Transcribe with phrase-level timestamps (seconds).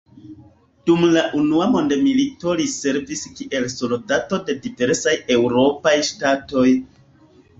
[0.89, 6.67] Dum la unua mondmilito li servis kiel soldato de diversaj eŭropaj ŝtatoj.